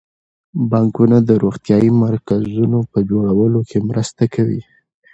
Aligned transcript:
بانکونه 0.71 1.17
د 1.27 1.31
روغتیايي 1.43 1.91
مرکزونو 2.03 2.79
په 2.91 2.99
جوړولو 3.09 3.59
کې 3.69 3.77
مرسته 3.89 4.23
کوي. 4.33 4.61